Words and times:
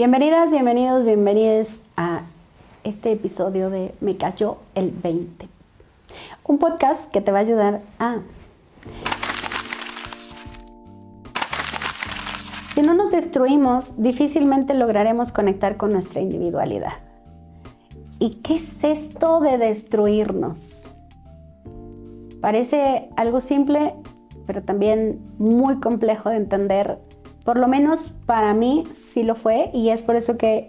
Bienvenidas, 0.00 0.50
bienvenidos, 0.50 1.04
bienvenidas 1.04 1.82
a 1.94 2.22
este 2.84 3.12
episodio 3.12 3.68
de 3.68 3.94
Me 4.00 4.16
cayó 4.16 4.56
el 4.74 4.92
20. 4.92 5.46
Un 6.44 6.56
podcast 6.56 7.10
que 7.10 7.20
te 7.20 7.30
va 7.30 7.36
a 7.36 7.40
ayudar 7.42 7.82
a... 7.98 8.20
Si 12.74 12.80
no 12.80 12.94
nos 12.94 13.10
destruimos, 13.10 14.02
difícilmente 14.02 14.72
lograremos 14.72 15.32
conectar 15.32 15.76
con 15.76 15.92
nuestra 15.92 16.22
individualidad. 16.22 16.94
¿Y 18.18 18.36
qué 18.36 18.54
es 18.54 18.82
esto 18.82 19.40
de 19.40 19.58
destruirnos? 19.58 20.86
Parece 22.40 23.10
algo 23.16 23.42
simple, 23.42 23.96
pero 24.46 24.62
también 24.62 25.20
muy 25.36 25.78
complejo 25.78 26.30
de 26.30 26.36
entender. 26.36 26.98
Por 27.44 27.58
lo 27.58 27.68
menos 27.68 28.10
para 28.26 28.54
mí 28.54 28.84
sí 28.92 29.22
lo 29.22 29.34
fue 29.34 29.70
y 29.72 29.90
es 29.90 30.02
por 30.02 30.16
eso 30.16 30.36
que 30.36 30.68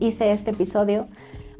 hice 0.00 0.32
este 0.32 0.50
episodio. 0.50 1.06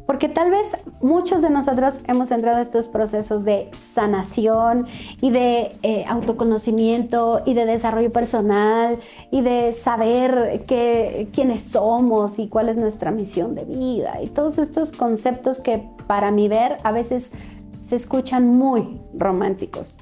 Porque 0.08 0.30
tal 0.30 0.50
vez 0.50 0.68
muchos 1.02 1.42
de 1.42 1.50
nosotros 1.50 2.00
hemos 2.06 2.30
entrado 2.30 2.56
a 2.56 2.62
estos 2.62 2.88
procesos 2.88 3.44
de 3.44 3.70
sanación 3.74 4.86
y 5.20 5.30
de 5.30 5.76
eh, 5.82 6.06
autoconocimiento 6.08 7.42
y 7.44 7.52
de 7.52 7.66
desarrollo 7.66 8.10
personal 8.10 8.98
y 9.30 9.42
de 9.42 9.74
saber 9.74 10.64
quiénes 10.66 11.60
somos 11.60 12.38
y 12.38 12.48
cuál 12.48 12.70
es 12.70 12.78
nuestra 12.78 13.10
misión 13.10 13.54
de 13.54 13.66
vida 13.66 14.22
y 14.22 14.28
todos 14.28 14.56
estos 14.56 14.92
conceptos 14.92 15.60
que 15.60 15.86
para 16.06 16.30
mi 16.30 16.48
ver 16.48 16.78
a 16.84 16.90
veces 16.90 17.32
se 17.82 17.96
escuchan 17.96 18.48
muy 18.48 19.02
románticos. 19.12 19.98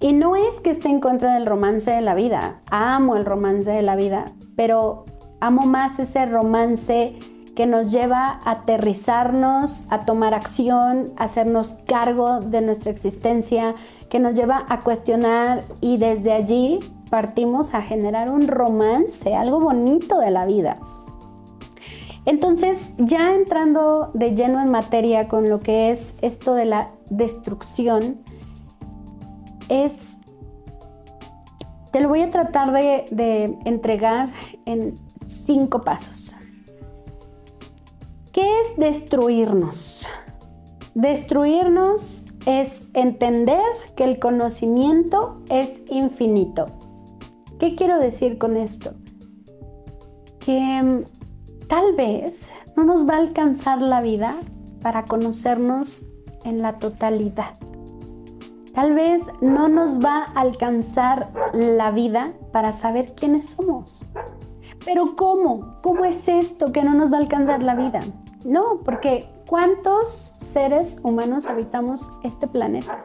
Y 0.00 0.12
no 0.12 0.36
es 0.36 0.60
que 0.60 0.70
esté 0.70 0.88
en 0.88 1.00
contra 1.00 1.34
del 1.34 1.46
romance 1.46 1.90
de 1.90 2.02
la 2.02 2.14
vida, 2.14 2.60
amo 2.70 3.16
el 3.16 3.24
romance 3.24 3.70
de 3.70 3.82
la 3.82 3.96
vida, 3.96 4.26
pero 4.54 5.06
amo 5.40 5.66
más 5.66 5.98
ese 5.98 6.26
romance 6.26 7.14
que 7.54 7.66
nos 7.66 7.90
lleva 7.90 8.38
a 8.44 8.50
aterrizarnos, 8.50 9.84
a 9.88 10.04
tomar 10.04 10.34
acción, 10.34 11.14
a 11.16 11.24
hacernos 11.24 11.76
cargo 11.86 12.40
de 12.40 12.60
nuestra 12.60 12.90
existencia, 12.90 13.74
que 14.10 14.18
nos 14.18 14.34
lleva 14.34 14.66
a 14.68 14.80
cuestionar 14.80 15.64
y 15.80 15.96
desde 15.96 16.32
allí 16.32 16.80
partimos 17.08 17.72
a 17.72 17.80
generar 17.80 18.30
un 18.30 18.46
romance, 18.46 19.34
algo 19.34 19.60
bonito 19.60 20.18
de 20.18 20.30
la 20.30 20.44
vida. 20.44 20.78
Entonces, 22.26 22.92
ya 22.98 23.34
entrando 23.34 24.10
de 24.12 24.34
lleno 24.34 24.60
en 24.60 24.70
materia 24.70 25.26
con 25.26 25.48
lo 25.48 25.60
que 25.60 25.90
es 25.90 26.14
esto 26.20 26.54
de 26.54 26.66
la 26.66 26.90
destrucción, 27.08 28.18
es, 29.68 30.18
te 31.92 32.00
lo 32.00 32.08
voy 32.08 32.20
a 32.20 32.30
tratar 32.30 32.72
de, 32.72 33.06
de 33.10 33.58
entregar 33.64 34.30
en 34.64 34.94
cinco 35.26 35.82
pasos. 35.82 36.36
¿Qué 38.32 38.60
es 38.60 38.76
destruirnos? 38.76 40.06
Destruirnos 40.94 42.26
es 42.46 42.84
entender 42.94 43.60
que 43.96 44.04
el 44.04 44.18
conocimiento 44.18 45.42
es 45.50 45.82
infinito. 45.88 46.66
¿Qué 47.58 47.74
quiero 47.74 47.98
decir 47.98 48.38
con 48.38 48.56
esto? 48.56 48.92
Que 50.38 50.82
mm, 50.82 51.66
tal 51.68 51.94
vez 51.94 52.54
no 52.76 52.84
nos 52.84 53.08
va 53.08 53.14
a 53.14 53.18
alcanzar 53.18 53.80
la 53.80 54.00
vida 54.00 54.36
para 54.80 55.04
conocernos 55.04 56.04
en 56.44 56.62
la 56.62 56.78
totalidad. 56.78 57.58
Tal 58.76 58.92
vez 58.92 59.22
no 59.40 59.70
nos 59.70 60.04
va 60.04 60.24
a 60.34 60.40
alcanzar 60.42 61.32
la 61.54 61.90
vida 61.92 62.34
para 62.52 62.72
saber 62.72 63.14
quiénes 63.14 63.48
somos. 63.48 64.04
Pero 64.84 65.16
¿cómo? 65.16 65.78
¿Cómo 65.82 66.04
es 66.04 66.28
esto 66.28 66.72
que 66.72 66.82
no 66.82 66.92
nos 66.92 67.10
va 67.10 67.16
a 67.16 67.20
alcanzar 67.20 67.62
la 67.62 67.74
vida? 67.74 68.00
No, 68.44 68.82
porque 68.84 69.30
¿cuántos 69.48 70.34
seres 70.36 71.00
humanos 71.02 71.46
habitamos 71.46 72.10
este 72.22 72.48
planeta? 72.48 73.02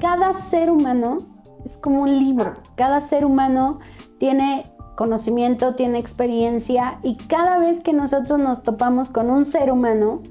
Cada 0.00 0.34
ser 0.34 0.68
humano 0.68 1.18
es 1.64 1.78
como 1.78 2.02
un 2.02 2.18
libro. 2.18 2.54
Cada 2.74 3.00
ser 3.00 3.24
humano 3.24 3.78
tiene 4.18 4.66
conocimiento, 4.96 5.76
tiene 5.76 5.98
experiencia 6.00 6.98
y 7.04 7.18
cada 7.18 7.58
vez 7.58 7.80
que 7.80 7.92
nosotros 7.92 8.40
nos 8.40 8.64
topamos 8.64 9.10
con 9.10 9.30
un 9.30 9.44
ser 9.44 9.70
humano, 9.70 10.22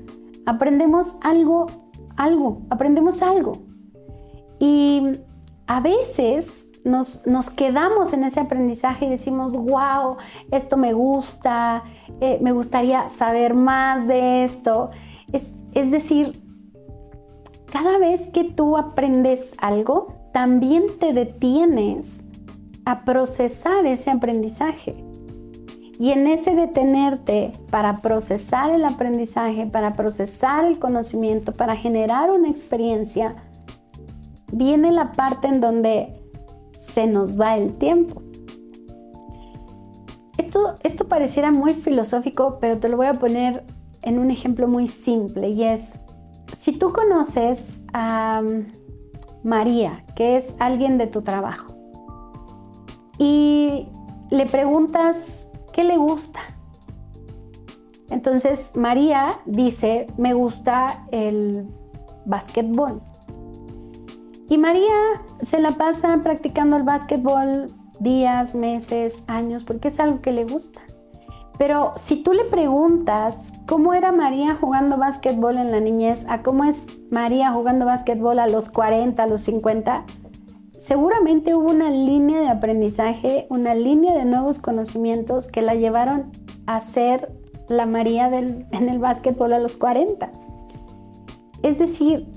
aprendemos 0.45 1.15
algo, 1.21 1.67
algo, 2.17 2.63
aprendemos 2.69 3.21
algo. 3.21 3.72
Y 4.63 5.19
a 5.67 5.81
veces 5.81 6.69
nos, 6.85 7.27
nos, 7.27 7.49
quedamos 7.49 8.13
en 8.13 8.23
ese 8.23 8.39
aprendizaje 8.39 9.07
y 9.07 9.09
decimos, 9.09 9.57
wow, 9.57 10.15
esto 10.51 10.77
me 10.77 10.93
gusta, 10.93 11.83
eh, 12.21 12.37
me 12.39 12.53
gustaría 12.53 13.09
saber 13.09 13.55
más 13.55 14.07
de 14.07 14.45
esto. 14.45 14.91
Es, 15.33 15.51
es 15.73 15.91
decir, 15.91 16.41
cada 17.73 17.97
vez 17.97 18.29
que 18.29 18.45
tú 18.45 18.77
aprendes 18.77 19.53
algo, 19.57 20.29
también 20.31 20.83
te 20.97 21.11
detienes 21.11 22.21
a 22.85 23.03
procesar 23.03 23.85
ese 23.85 24.11
aprendizaje. 24.11 24.95
Y 25.99 26.11
en 26.11 26.25
ese 26.25 26.55
detenerte 26.55 27.51
para 27.69 27.97
procesar 27.97 28.71
el 28.71 28.85
aprendizaje, 28.85 29.65
para 29.65 29.91
procesar 29.91 30.63
el 30.63 30.79
conocimiento, 30.79 31.51
para 31.51 31.75
generar 31.75 32.31
una 32.31 32.47
experiencia, 32.47 33.35
viene 34.53 34.91
la 34.91 35.11
parte 35.11 35.47
en 35.47 35.59
donde 35.59 36.21
se 36.71 37.07
nos 37.07 37.39
va 37.39 37.57
el 37.57 37.77
tiempo. 37.77 38.21
Esto, 40.37 40.75
esto 40.83 41.07
pareciera 41.07 41.51
muy 41.51 41.73
filosófico, 41.73 42.57
pero 42.59 42.79
te 42.79 42.89
lo 42.89 42.97
voy 42.97 43.07
a 43.07 43.13
poner 43.13 43.63
en 44.01 44.19
un 44.19 44.31
ejemplo 44.31 44.67
muy 44.67 44.87
simple 44.87 45.49
y 45.49 45.63
es, 45.63 45.99
si 46.55 46.73
tú 46.73 46.91
conoces 46.91 47.83
a 47.93 48.41
um, 48.43 48.65
María, 49.43 50.05
que 50.15 50.37
es 50.37 50.55
alguien 50.59 50.97
de 50.97 51.07
tu 51.07 51.21
trabajo, 51.21 51.73
y 53.17 53.87
le 54.29 54.45
preguntas 54.45 55.51
qué 55.71 55.83
le 55.83 55.97
gusta, 55.97 56.39
entonces 58.09 58.73
María 58.75 59.39
dice, 59.45 60.07
me 60.17 60.33
gusta 60.33 61.05
el 61.11 61.67
básquetbol. 62.25 63.01
Y 64.53 64.59
María 64.59 64.93
se 65.41 65.59
la 65.59 65.71
pasa 65.71 66.19
practicando 66.21 66.77
el 66.77 66.83
básquetbol 66.83 67.73
días, 67.99 68.53
meses, 68.53 69.23
años, 69.25 69.63
porque 69.63 69.87
es 69.87 69.99
algo 69.99 70.21
que 70.21 70.31
le 70.31 70.43
gusta. 70.43 70.79
Pero 71.57 71.93
si 71.95 72.17
tú 72.17 72.33
le 72.33 72.43
preguntas 72.43 73.51
cómo 73.65 73.95
era 73.95 74.11
María 74.11 74.55
jugando 74.61 74.97
básquetbol 74.97 75.57
en 75.57 75.71
la 75.71 75.79
niñez 75.79 76.27
a 76.29 76.43
cómo 76.43 76.65
es 76.65 76.85
María 77.09 77.51
jugando 77.51 77.87
básquetbol 77.87 78.37
a 78.37 78.45
los 78.45 78.69
40, 78.69 79.23
a 79.23 79.25
los 79.25 79.41
50, 79.41 80.05
seguramente 80.77 81.55
hubo 81.55 81.71
una 81.71 81.89
línea 81.89 82.39
de 82.39 82.49
aprendizaje, 82.49 83.47
una 83.49 83.73
línea 83.73 84.13
de 84.13 84.25
nuevos 84.25 84.59
conocimientos 84.59 85.47
que 85.47 85.63
la 85.63 85.73
llevaron 85.73 86.29
a 86.67 86.79
ser 86.79 87.33
la 87.69 87.87
María 87.87 88.29
del, 88.29 88.67
en 88.69 88.87
el 88.87 88.99
básquetbol 88.99 89.51
a 89.53 89.57
los 89.57 89.77
40. 89.77 90.31
Es 91.63 91.79
decir, 91.79 92.27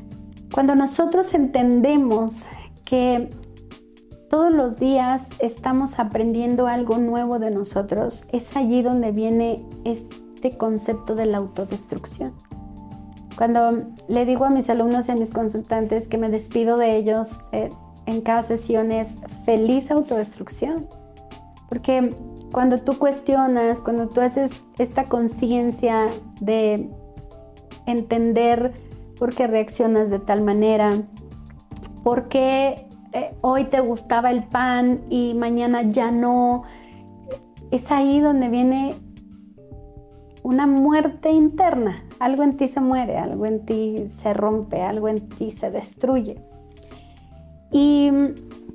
cuando 0.56 0.74
nosotros 0.74 1.34
entendemos 1.34 2.46
que 2.86 3.30
todos 4.30 4.50
los 4.50 4.78
días 4.78 5.28
estamos 5.38 5.98
aprendiendo 5.98 6.66
algo 6.66 6.96
nuevo 6.96 7.38
de 7.38 7.50
nosotros, 7.50 8.24
es 8.32 8.56
allí 8.56 8.80
donde 8.80 9.12
viene 9.12 9.62
este 9.84 10.56
concepto 10.56 11.14
de 11.14 11.26
la 11.26 11.36
autodestrucción. 11.36 12.32
Cuando 13.36 13.82
le 14.08 14.24
digo 14.24 14.46
a 14.46 14.48
mis 14.48 14.70
alumnos 14.70 15.08
y 15.08 15.10
a 15.10 15.14
mis 15.14 15.28
consultantes 15.28 16.08
que 16.08 16.16
me 16.16 16.30
despido 16.30 16.78
de 16.78 16.96
ellos 16.96 17.42
eh, 17.52 17.68
en 18.06 18.22
cada 18.22 18.42
sesión 18.42 18.92
es 18.92 19.16
feliz 19.44 19.90
autodestrucción. 19.90 20.88
Porque 21.68 22.16
cuando 22.50 22.78
tú 22.78 22.96
cuestionas, 22.96 23.82
cuando 23.82 24.08
tú 24.08 24.22
haces 24.22 24.64
esta 24.78 25.04
conciencia 25.04 26.06
de 26.40 26.88
entender 27.84 28.72
por 29.18 29.34
qué 29.34 29.46
reaccionas 29.46 30.10
de 30.10 30.18
tal 30.18 30.42
manera, 30.42 30.92
por 32.02 32.28
qué 32.28 32.86
eh, 33.12 33.34
hoy 33.40 33.64
te 33.64 33.80
gustaba 33.80 34.30
el 34.30 34.44
pan 34.44 35.00
y 35.10 35.34
mañana 35.34 35.82
ya 35.82 36.10
no. 36.10 36.64
Es 37.70 37.90
ahí 37.90 38.20
donde 38.20 38.48
viene 38.48 38.94
una 40.42 40.66
muerte 40.66 41.30
interna. 41.30 41.96
Algo 42.18 42.42
en 42.42 42.56
ti 42.56 42.68
se 42.68 42.80
muere, 42.80 43.16
algo 43.16 43.46
en 43.46 43.66
ti 43.66 44.06
se 44.16 44.32
rompe, 44.34 44.82
algo 44.82 45.08
en 45.08 45.28
ti 45.28 45.50
se 45.50 45.70
destruye. 45.70 46.40
Y 47.72 48.10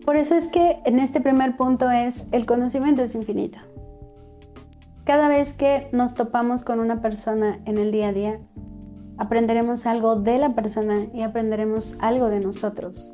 por 0.06 0.16
eso 0.16 0.36
es 0.36 0.48
que 0.48 0.80
en 0.86 1.00
este 1.00 1.22
primer 1.22 1.56
punto 1.56 1.90
es 1.90 2.26
el 2.32 2.46
conocimiento 2.46 3.04
es 3.04 3.16
infinito. 3.16 3.60
Cada 5.06 5.28
vez 5.28 5.54
que 5.54 5.88
nos 5.92 6.14
topamos 6.16 6.64
con 6.64 6.80
una 6.80 7.02
persona 7.02 7.60
en 7.66 7.78
el 7.78 7.92
día 7.92 8.10
a 8.10 8.14
día, 8.14 8.40
aprenderemos 9.22 9.86
algo 9.86 10.16
de 10.16 10.40
la 10.40 10.56
persona 10.56 11.06
y 11.14 11.22
aprenderemos 11.22 11.96
algo 12.00 12.30
de 12.30 12.40
nosotros. 12.40 13.14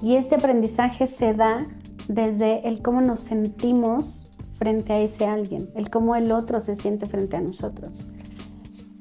Y 0.00 0.14
este 0.14 0.36
aprendizaje 0.36 1.06
se 1.06 1.34
da 1.34 1.66
desde 2.08 2.66
el 2.66 2.80
cómo 2.80 3.02
nos 3.02 3.20
sentimos 3.20 4.30
frente 4.56 4.94
a 4.94 5.00
ese 5.00 5.26
alguien, 5.26 5.68
el 5.74 5.90
cómo 5.90 6.16
el 6.16 6.32
otro 6.32 6.60
se 6.60 6.74
siente 6.74 7.04
frente 7.04 7.36
a 7.36 7.42
nosotros. 7.42 8.06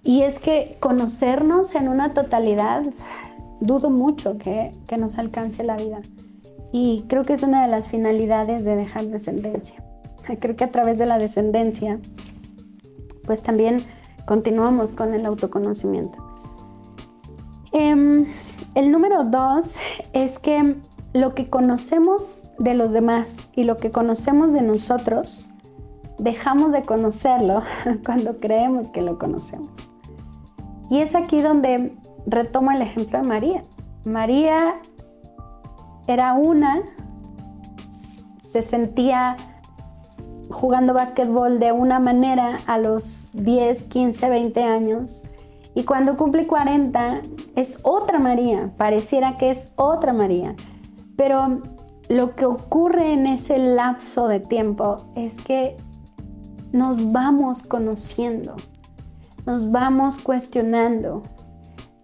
Y 0.04 0.24
es 0.24 0.40
que 0.40 0.75
conocernos 0.81 1.75
en 1.75 1.88
una 1.88 2.13
totalidad, 2.13 2.84
dudo 3.62 3.90
mucho 3.90 4.38
que, 4.38 4.74
que 4.86 4.98
nos 4.98 5.18
alcance 5.19 5.63
la 5.63 5.78
vida. 5.78 6.01
Y 6.74 7.06
creo 7.07 7.24
que 7.24 7.31
es 7.31 7.44
una 7.44 7.62
de 7.62 7.69
las 7.69 7.88
finalidades 7.88 8.66
de 8.66 8.75
dejar 8.75 9.06
descendencia. 9.06 9.81
Creo 10.42 10.57
que 10.57 10.66
a 10.66 10.72
través 10.72 10.98
de 10.98 11.06
la 11.06 11.19
descendencia, 11.19 12.00
pues 13.25 13.44
también 13.44 13.81
continuamos 14.25 14.92
con 14.92 15.13
el 15.13 15.25
autoconocimiento. 15.25 16.32
Em, 17.73 18.27
el 18.75 18.91
número 18.91 19.23
dos 19.23 19.75
es 20.13 20.37
que 20.39 20.75
lo 21.13 21.33
que 21.33 21.49
conocemos 21.49 22.43
de 22.59 22.75
los 22.75 22.93
demás 22.93 23.49
y 23.55 23.63
lo 23.63 23.77
que 23.77 23.91
conocemos 23.91 24.53
de 24.53 24.61
nosotros, 24.61 25.49
dejamos 26.19 26.71
de 26.71 26.83
conocerlo 26.83 27.63
cuando 28.05 28.39
creemos 28.39 28.89
que 28.89 29.01
lo 29.01 29.17
conocemos. 29.17 29.71
Y 30.89 30.99
es 30.99 31.15
aquí 31.15 31.41
donde 31.41 31.97
retomo 32.27 32.71
el 32.71 32.81
ejemplo 32.81 33.19
de 33.19 33.27
María. 33.27 33.63
María 34.05 34.75
era 36.07 36.33
una, 36.33 36.81
se 38.39 38.61
sentía 38.61 39.35
jugando 40.49 40.93
básquetbol 40.93 41.59
de 41.59 41.71
una 41.71 41.99
manera 41.99 42.59
a 42.67 42.77
los 42.77 43.25
10, 43.33 43.85
15, 43.85 44.29
20 44.29 44.63
años. 44.63 45.23
Y 45.75 45.83
cuando 45.83 46.17
cumple 46.17 46.45
40 46.45 47.21
es 47.55 47.79
otra 47.83 48.19
María, 48.19 48.71
pareciera 48.77 49.37
que 49.37 49.49
es 49.49 49.69
otra 49.75 50.13
María. 50.13 50.55
Pero 51.15 51.61
lo 52.09 52.35
que 52.35 52.45
ocurre 52.45 53.13
en 53.13 53.25
ese 53.25 53.57
lapso 53.57 54.27
de 54.27 54.39
tiempo 54.39 54.97
es 55.15 55.41
que 55.41 55.77
nos 56.71 57.11
vamos 57.11 57.63
conociendo, 57.63 58.55
nos 59.45 59.71
vamos 59.71 60.17
cuestionando, 60.17 61.23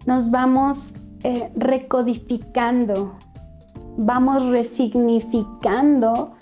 nos 0.06 0.30
vamos 0.30 0.94
eh, 1.22 1.52
recodificando, 1.56 3.14
vamos 3.98 4.44
resignificando 4.48 6.32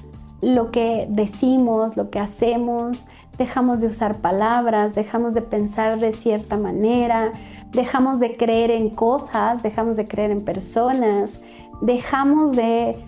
lo 0.40 0.70
que 0.70 1.06
decimos, 1.10 1.96
lo 1.96 2.10
que 2.10 2.20
hacemos, 2.20 3.08
dejamos 3.36 3.80
de 3.80 3.88
usar 3.88 4.18
palabras, 4.18 4.94
dejamos 4.94 5.34
de 5.34 5.42
pensar 5.42 5.98
de 5.98 6.12
cierta 6.12 6.56
manera, 6.56 7.32
dejamos 7.72 8.20
de 8.20 8.36
creer 8.36 8.70
en 8.70 8.90
cosas, 8.90 9.62
dejamos 9.62 9.96
de 9.96 10.06
creer 10.06 10.30
en 10.30 10.44
personas, 10.44 11.42
dejamos 11.80 12.54
de, 12.54 13.04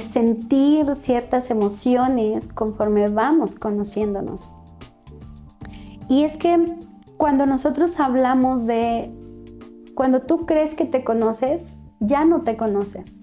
sentir 0.00 0.94
ciertas 0.96 1.50
emociones 1.50 2.48
conforme 2.48 3.08
vamos 3.08 3.54
conociéndonos. 3.54 4.52
Y 6.08 6.24
es 6.24 6.36
que 6.38 6.76
cuando 7.16 7.46
nosotros 7.46 7.98
hablamos 8.00 8.66
de, 8.66 9.10
cuando 9.94 10.22
tú 10.22 10.44
crees 10.44 10.74
que 10.74 10.86
te 10.86 11.04
conoces, 11.04 11.82
ya 12.00 12.24
no 12.24 12.42
te 12.42 12.56
conoces. 12.56 13.22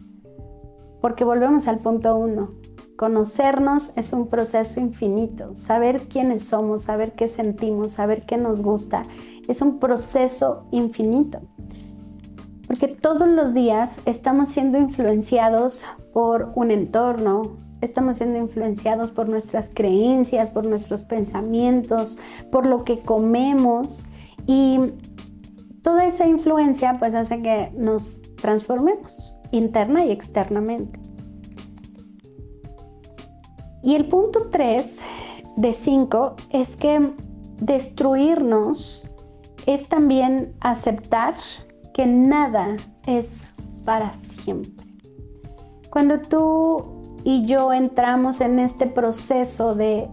Porque 1.01 1.25
volvemos 1.25 1.67
al 1.67 1.79
punto 1.79 2.15
uno 2.15 2.62
Conocernos 2.97 3.91
es 3.95 4.13
un 4.13 4.27
proceso 4.27 4.79
infinito. 4.79 5.55
Saber 5.55 6.01
quiénes 6.07 6.43
somos, 6.43 6.83
saber 6.83 7.13
qué 7.13 7.27
sentimos, 7.27 7.93
saber 7.93 8.25
qué 8.25 8.37
nos 8.37 8.61
gusta, 8.61 9.03
es 9.47 9.61
un 9.61 9.79
proceso 9.79 10.65
infinito. 10.71 11.41
Porque 12.67 12.87
todos 12.87 13.27
los 13.27 13.53
días 13.53 13.99
estamos 14.05 14.49
siendo 14.49 14.77
influenciados 14.77 15.85
por 16.13 16.51
un 16.55 16.71
entorno, 16.71 17.57
estamos 17.81 18.17
siendo 18.17 18.37
influenciados 18.37 19.11
por 19.11 19.27
nuestras 19.27 19.69
creencias, 19.73 20.51
por 20.51 20.65
nuestros 20.65 21.03
pensamientos, 21.03 22.17
por 22.51 22.65
lo 22.65 22.83
que 22.83 22.99
comemos 23.01 24.05
y 24.47 24.79
toda 25.81 26.05
esa 26.05 26.27
influencia 26.27 26.97
pues 26.99 27.15
hace 27.15 27.41
que 27.41 27.71
nos 27.77 28.21
transformemos 28.41 29.35
interna 29.51 30.05
y 30.05 30.11
externamente. 30.11 31.02
Y 33.83 33.95
el 33.95 34.05
punto 34.05 34.47
3 34.49 35.03
de 35.57 35.73
5 35.73 36.35
es 36.51 36.77
que 36.77 37.13
destruirnos 37.57 39.09
es 39.65 39.87
también 39.87 40.53
aceptar 40.61 41.35
que 41.93 42.05
nada 42.05 42.77
es 43.05 43.45
para 43.85 44.13
siempre. 44.13 44.85
Cuando 45.89 46.19
tú 46.19 47.19
y 47.23 47.45
yo 47.45 47.71
entramos 47.71 48.41
en 48.41 48.59
este 48.59 48.87
proceso 48.87 49.75
de 49.75 50.09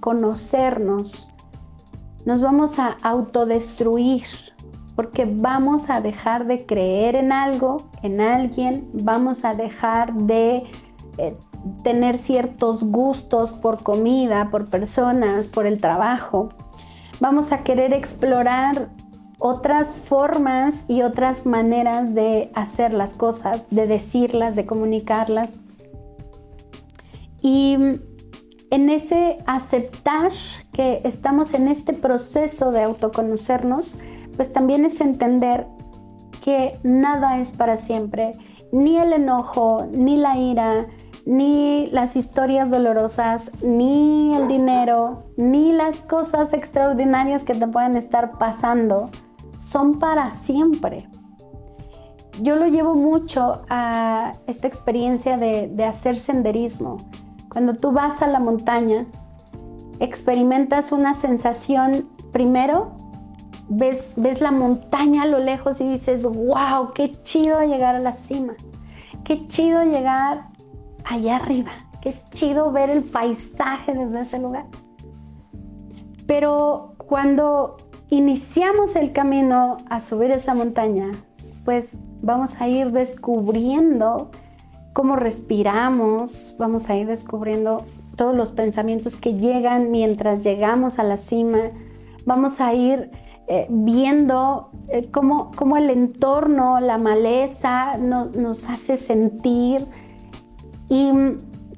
conocernos, 0.00 1.28
nos 2.26 2.42
vamos 2.42 2.78
a 2.78 2.96
autodestruir 3.02 4.24
porque 4.94 5.26
vamos 5.26 5.90
a 5.90 6.00
dejar 6.00 6.46
de 6.46 6.66
creer 6.66 7.14
en 7.14 7.30
algo, 7.30 7.88
en 8.02 8.20
alguien, 8.20 8.90
vamos 8.92 9.44
a 9.44 9.54
dejar 9.54 10.12
de 10.12 10.64
eh, 11.18 11.36
tener 11.82 12.18
ciertos 12.18 12.84
gustos 12.84 13.52
por 13.52 13.82
comida, 13.82 14.50
por 14.50 14.68
personas, 14.68 15.48
por 15.48 15.66
el 15.66 15.80
trabajo. 15.80 16.50
Vamos 17.20 17.52
a 17.52 17.64
querer 17.64 17.92
explorar 17.92 18.90
otras 19.38 19.94
formas 19.94 20.84
y 20.88 21.02
otras 21.02 21.46
maneras 21.46 22.14
de 22.14 22.50
hacer 22.54 22.92
las 22.92 23.14
cosas, 23.14 23.70
de 23.70 23.86
decirlas, 23.86 24.56
de 24.56 24.66
comunicarlas. 24.66 25.60
Y 27.40 27.76
en 28.70 28.90
ese 28.90 29.38
aceptar 29.46 30.32
que 30.72 31.00
estamos 31.04 31.54
en 31.54 31.68
este 31.68 31.92
proceso 31.92 32.72
de 32.72 32.82
autoconocernos, 32.82 33.94
pues 34.36 34.52
también 34.52 34.84
es 34.84 35.00
entender 35.00 35.66
que 36.42 36.78
nada 36.82 37.40
es 37.40 37.52
para 37.52 37.76
siempre, 37.76 38.32
ni 38.72 38.96
el 38.96 39.12
enojo, 39.12 39.86
ni 39.90 40.16
la 40.16 40.36
ira, 40.36 40.86
ni 41.28 41.88
las 41.88 42.16
historias 42.16 42.70
dolorosas, 42.70 43.52
ni 43.60 44.34
el 44.34 44.48
dinero, 44.48 45.24
ni 45.36 45.72
las 45.72 45.98
cosas 45.98 46.54
extraordinarias 46.54 47.44
que 47.44 47.54
te 47.54 47.68
pueden 47.68 47.96
estar 47.96 48.38
pasando 48.38 49.10
son 49.58 49.98
para 49.98 50.30
siempre. 50.30 51.06
Yo 52.40 52.56
lo 52.56 52.66
llevo 52.66 52.94
mucho 52.94 53.60
a 53.68 54.32
esta 54.46 54.68
experiencia 54.68 55.36
de, 55.36 55.84
hacer 55.84 56.16
senderismo. 56.16 56.96
Cuando 57.50 57.74
tú 57.74 57.92
vas 57.92 58.22
a 58.22 58.26
la 58.26 58.40
montaña, 58.40 59.04
experimentas 60.00 60.92
una 60.92 61.12
sensación, 61.12 62.08
primero, 62.32 62.92
ves, 63.68 64.12
ves 64.16 64.40
la 64.40 64.50
montaña 64.50 65.24
a 65.24 65.26
lo 65.26 65.40
lejos 65.40 65.78
y 65.82 65.90
dices, 65.90 66.22
wow, 66.22 66.94
qué 66.94 67.22
chido 67.22 67.60
llegar 67.64 67.96
a 67.96 67.98
la 67.98 68.12
cima, 68.12 68.54
qué 69.24 69.46
chido 69.46 69.82
llegar 69.82 70.56
allá 71.04 71.36
arriba. 71.36 71.70
Qué 72.00 72.14
chido 72.30 72.70
ver 72.70 72.90
el 72.90 73.02
paisaje 73.02 73.94
desde 73.94 74.20
ese 74.20 74.38
lugar. 74.38 74.66
Pero 76.26 76.94
cuando 76.98 77.76
iniciamos 78.10 78.96
el 78.96 79.12
camino 79.12 79.78
a 79.88 80.00
subir 80.00 80.30
esa 80.30 80.54
montaña, 80.54 81.10
pues 81.64 81.98
vamos 82.22 82.60
a 82.60 82.68
ir 82.68 82.92
descubriendo 82.92 84.30
cómo 84.92 85.16
respiramos, 85.16 86.54
vamos 86.58 86.90
a 86.90 86.96
ir 86.96 87.06
descubriendo 87.06 87.84
todos 88.16 88.34
los 88.34 88.50
pensamientos 88.50 89.16
que 89.16 89.34
llegan 89.34 89.90
mientras 89.90 90.42
llegamos 90.42 90.98
a 90.98 91.04
la 91.04 91.16
cima, 91.16 91.58
vamos 92.26 92.60
a 92.60 92.74
ir 92.74 93.10
eh, 93.46 93.66
viendo 93.70 94.70
eh, 94.88 95.08
cómo, 95.10 95.76
el 95.76 95.90
entorno, 95.90 96.80
la 96.80 96.98
maleza 96.98 97.96
nos 97.96 98.68
hace 98.68 98.96
sentir 98.96 99.86
y 100.88 101.12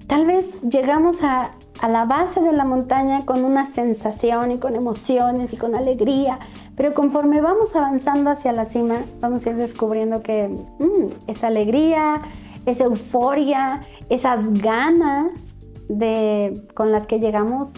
tal 0.07 0.27
vez 0.27 0.61
llegamos 0.63 1.23
a, 1.23 1.53
la 1.89 2.05
base 2.05 2.43
de 2.43 2.53
la 2.53 2.67
montaña 2.67 3.25
con 3.25 3.43
una 3.43 3.65
sensación 3.65 4.53
y 4.53 4.59
con 4.59 4.77
emociones 4.77 5.55
y 5.55 5.57
con 5.57 5.75
alegría, 5.75 6.39
pero 6.77 6.93
conforme 6.93 7.41
vamos 7.41 7.75
avanzando 7.75 8.29
hacia 8.29 8.53
la 8.53 8.67
cima, 8.67 8.97
vamos 9.21 9.47
a 9.47 9.51
ir 9.51 9.57
descubriendo 9.57 10.23
que 10.23 10.49
mm, 10.49 11.07
esa 11.27 11.47
alegría, 11.47 12.21
esa 12.67 12.85
euforia, 12.85 13.87
esas 14.11 14.53
ganas 14.61 15.33
de, 15.89 16.67
con 16.75 16.93
las 16.93 17.07
que 17.07 17.19
llegamos 17.19 17.71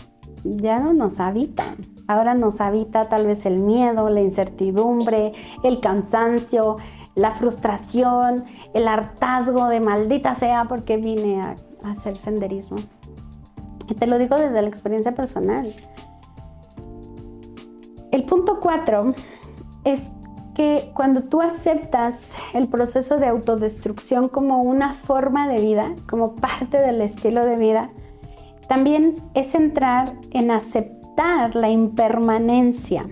ya 0.42 0.80
no 0.80 0.92
nos 0.92 1.20
habitan. 1.20 1.76
Ahora 2.08 2.34
nos 2.34 2.60
habita 2.60 3.08
tal 3.08 3.26
vez 3.26 3.46
el 3.46 3.58
miedo, 3.58 4.10
la 4.10 4.20
incertidumbre, 4.20 5.32
el 5.62 5.80
cansancio, 5.80 6.76
la 7.14 7.32
frustración, 7.32 8.44
el 8.74 8.88
hartazgo 8.88 9.68
de 9.68 9.80
maldita 9.80 10.34
sea 10.34 10.64
porque 10.64 10.96
vine 10.96 11.40
a, 11.40 11.56
hacer 11.84 12.16
senderismo. 12.16 12.78
Te 13.98 14.06
lo 14.06 14.18
digo 14.18 14.36
desde 14.36 14.62
la 14.62 14.68
experiencia 14.68 15.14
personal. 15.14 15.66
El 18.12 18.24
punto 18.24 18.60
cuatro 18.60 19.14
es 19.84 20.12
que 20.54 20.92
cuando 20.94 21.24
tú 21.24 21.40
aceptas 21.40 22.36
el 22.54 22.68
proceso 22.68 23.16
de 23.16 23.26
autodestrucción 23.26 24.28
como 24.28 24.62
una 24.62 24.94
forma 24.94 25.48
de 25.48 25.60
vida, 25.60 25.94
como 26.08 26.36
parte 26.36 26.78
del 26.78 27.00
estilo 27.00 27.44
de 27.44 27.56
vida, 27.56 27.90
También 28.68 29.16
es 29.34 29.54
entrar 29.54 30.14
en 30.30 30.50
aceptar 30.50 31.54
la 31.54 31.68
impermanencia. 31.68 33.06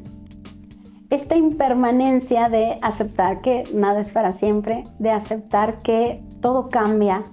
Esta 1.10 1.36
impermanencia 1.36 2.48
de 2.48 2.78
aceptar 2.82 3.40
que 3.40 3.64
nada 3.74 4.00
es 4.00 4.12
para 4.12 4.30
siempre, 4.30 4.84
de 5.00 5.10
aceptar 5.10 5.80
que 5.80 6.22
todo 6.40 6.68
cambia, 6.68 7.24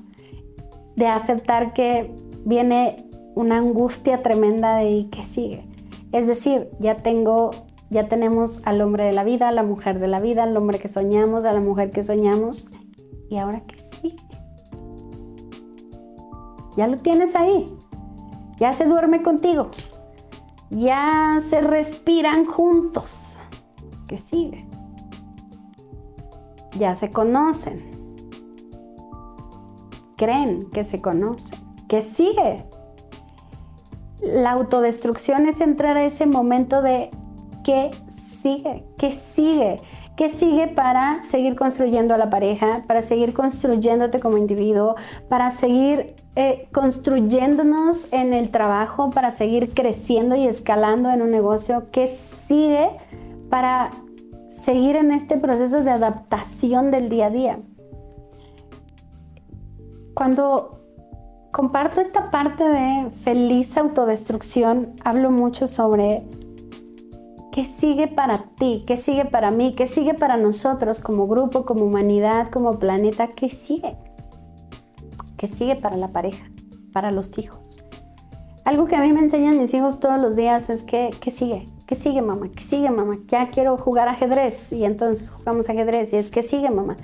de 0.95 1.07
aceptar 1.07 1.73
que 1.73 2.11
viene 2.43 3.07
una 3.35 3.57
angustia 3.57 4.23
tremenda 4.23 4.83
¿y 4.83 5.05
qué 5.05 5.21
sigue? 5.21 5.67
Es 6.11 6.25
decir, 6.25 6.71
ya 6.79 6.95
tengo, 6.97 7.51
ya 7.91 8.07
tenemos 8.07 8.65
al 8.65 8.81
hombre 8.81 9.03
de 9.03 9.11
la 9.11 9.23
vida, 9.23 9.49
a 9.49 9.51
la 9.51 9.61
mujer 9.61 9.99
de 9.99 10.07
la 10.07 10.19
vida, 10.19 10.43
al 10.43 10.57
hombre 10.57 10.79
que 10.79 10.87
soñamos, 10.87 11.45
a 11.45 11.53
la 11.53 11.59
mujer 11.59 11.91
que 11.91 12.03
soñamos, 12.03 12.71
¿y 13.29 13.37
ahora 13.37 13.61
qué 13.67 13.77
sigue? 13.77 14.15
Ya 16.75 16.87
lo 16.87 16.97
tienes 16.97 17.35
ahí, 17.35 17.71
ya 18.57 18.73
se 18.73 18.85
duerme 18.85 19.21
contigo, 19.21 19.69
ya 20.71 21.39
se 21.47 21.61
respiran 21.61 22.45
juntos, 22.45 23.26
¿qué 24.07 24.17
sigue? 24.17 24.67
Ya 26.77 26.95
se 26.95 27.11
conocen, 27.11 27.81
creen 30.15 30.69
que 30.71 30.83
se 30.83 31.01
conocen, 31.01 31.59
¿qué 31.87 32.01
sigue? 32.01 32.65
la 34.21 34.51
autodestrucción 34.51 35.47
es 35.47 35.61
entrar 35.61 35.97
a 35.97 36.03
ese 36.03 36.25
momento 36.25 36.81
de 36.81 37.11
qué 37.63 37.91
sigue, 38.09 38.85
qué 38.97 39.11
sigue, 39.11 39.79
qué 40.15 40.29
sigue 40.29 40.67
para 40.67 41.23
seguir 41.23 41.55
construyendo 41.55 42.13
a 42.13 42.17
la 42.17 42.29
pareja, 42.29 42.83
para 42.87 43.01
seguir 43.01 43.33
construyéndote 43.33 44.19
como 44.19 44.37
individuo, 44.37 44.95
para 45.29 45.49
seguir 45.49 46.15
eh, 46.35 46.67
construyéndonos 46.71 48.11
en 48.11 48.33
el 48.33 48.49
trabajo, 48.49 49.09
para 49.11 49.31
seguir 49.31 49.73
creciendo 49.73 50.35
y 50.35 50.47
escalando 50.47 51.09
en 51.09 51.21
un 51.21 51.31
negocio, 51.31 51.87
qué 51.91 52.07
sigue 52.07 52.89
para 53.49 53.91
seguir 54.47 54.95
en 54.95 55.11
este 55.11 55.37
proceso 55.37 55.83
de 55.83 55.91
adaptación 55.91 56.91
del 56.91 57.09
día 57.09 57.27
a 57.27 57.29
día. 57.29 57.59
Cuando 60.13 60.81
comparto 61.51 62.01
esta 62.01 62.31
parte 62.31 62.63
de 62.63 63.11
feliz 63.23 63.77
autodestrucción, 63.77 64.93
hablo 65.03 65.31
mucho 65.31 65.67
sobre 65.67 66.23
qué 67.51 67.65
sigue 67.65 68.07
para 68.07 68.45
ti, 68.55 68.83
qué 68.87 68.97
sigue 68.97 69.25
para 69.25 69.51
mí, 69.51 69.73
qué 69.75 69.87
sigue 69.87 70.13
para 70.13 70.37
nosotros 70.37 70.99
como 70.99 71.27
grupo, 71.27 71.65
como 71.65 71.85
humanidad, 71.85 72.49
como 72.49 72.79
planeta, 72.79 73.29
qué 73.29 73.49
sigue. 73.49 73.95
¿Qué 75.37 75.45
sigue 75.45 75.75
para 75.75 75.97
la 75.97 76.07
pareja, 76.07 76.49
para 76.93 77.11
los 77.11 77.37
hijos? 77.37 77.83
Algo 78.65 78.85
que 78.85 78.95
a 78.95 79.01
mí 79.01 79.13
me 79.13 79.19
enseñan 79.19 79.59
mis 79.59 79.73
hijos 79.73 79.99
todos 79.99 80.19
los 80.19 80.35
días 80.35 80.69
es 80.69 80.83
que, 80.83 81.11
¿qué 81.21 81.29
sigue? 81.29 81.67
¿Qué 81.87 81.95
sigue, 81.95 82.21
mamá? 82.21 82.49
¿Qué 82.55 82.63
sigue, 82.63 82.91
mamá? 82.91 83.17
Ya 83.27 83.49
quiero 83.49 83.77
jugar 83.77 84.07
ajedrez 84.07 84.71
y 84.71 84.85
entonces 84.85 85.31
jugamos 85.31 85.69
ajedrez 85.69 86.13
y 86.13 86.17
es 86.17 86.29
que 86.29 86.43
sigue, 86.43 86.69
mamá 86.69 86.97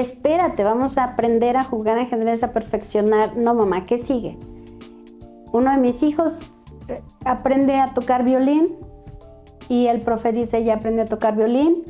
espérate, 0.00 0.62
vamos 0.62 0.98
a 0.98 1.04
aprender 1.04 1.56
a 1.56 1.64
jugar 1.64 1.98
ajedrez, 1.98 2.42
a 2.42 2.52
perfeccionar. 2.52 3.36
No, 3.36 3.54
mamá, 3.54 3.86
¿qué 3.86 3.96
sigue? 3.96 4.36
Uno 5.52 5.70
de 5.70 5.78
mis 5.78 6.02
hijos 6.02 6.40
eh, 6.88 7.02
aprende 7.24 7.76
a 7.76 7.94
tocar 7.94 8.22
violín 8.22 8.76
y 9.70 9.86
el 9.86 10.02
profe 10.02 10.32
dice, 10.32 10.62
ya 10.64 10.74
aprendió 10.74 11.04
a 11.04 11.06
tocar 11.06 11.34
violín, 11.34 11.82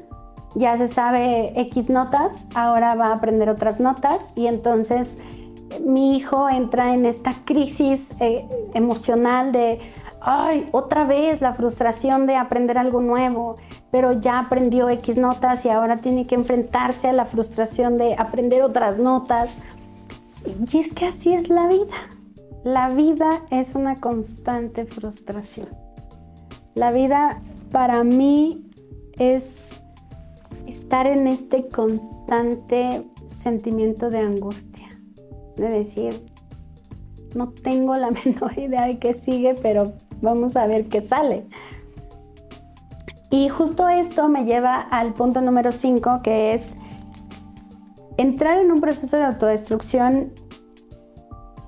ya 0.54 0.76
se 0.76 0.86
sabe 0.86 1.52
X 1.62 1.90
notas, 1.90 2.46
ahora 2.54 2.94
va 2.94 3.08
a 3.08 3.14
aprender 3.14 3.50
otras 3.50 3.80
notas 3.80 4.32
y 4.36 4.46
entonces 4.46 5.18
eh, 5.70 5.80
mi 5.84 6.16
hijo 6.16 6.48
entra 6.48 6.94
en 6.94 7.06
esta 7.06 7.34
crisis 7.44 8.08
eh, 8.20 8.46
emocional 8.74 9.50
de, 9.50 9.80
ay, 10.26 10.68
otra 10.72 11.04
vez 11.04 11.40
la 11.40 11.54
frustración 11.54 12.26
de 12.26 12.34
aprender 12.34 12.78
algo 12.78 13.00
nuevo, 13.00 13.54
pero 13.92 14.12
ya 14.12 14.40
aprendió 14.40 14.90
X 14.90 15.16
notas 15.16 15.64
y 15.64 15.68
ahora 15.68 15.98
tiene 15.98 16.26
que 16.26 16.34
enfrentarse 16.34 17.08
a 17.08 17.12
la 17.12 17.24
frustración 17.24 17.96
de 17.96 18.14
aprender 18.14 18.64
otras 18.64 18.98
notas. 18.98 19.58
Y 20.70 20.78
es 20.78 20.92
que 20.92 21.06
así 21.06 21.32
es 21.32 21.48
la 21.48 21.68
vida. 21.68 21.94
La 22.64 22.88
vida 22.88 23.42
es 23.50 23.76
una 23.76 24.00
constante 24.00 24.84
frustración. 24.84 25.68
La 26.74 26.90
vida 26.90 27.40
para 27.70 28.02
mí 28.02 28.68
es 29.18 29.80
estar 30.66 31.06
en 31.06 31.28
este 31.28 31.68
constante 31.68 33.06
sentimiento 33.28 34.10
de 34.10 34.18
angustia, 34.18 34.88
de 35.56 35.68
decir, 35.68 36.20
no 37.36 37.50
tengo 37.52 37.94
la 37.94 38.10
menor 38.24 38.58
idea 38.58 38.86
de 38.86 38.98
qué 38.98 39.14
sigue, 39.14 39.54
pero 39.54 39.94
vamos 40.20 40.56
a 40.56 40.66
ver 40.66 40.88
qué 40.88 41.00
sale. 41.00 41.46
Y 43.30 43.48
justo 43.48 43.88
esto 43.88 44.28
me 44.28 44.44
lleva 44.44 44.80
al 44.80 45.14
punto 45.14 45.40
número 45.40 45.72
5, 45.72 46.20
que 46.22 46.54
es 46.54 46.76
entrar 48.16 48.58
en 48.58 48.72
un 48.72 48.80
proceso 48.80 49.16
de 49.16 49.24
autodestrucción 49.24 50.32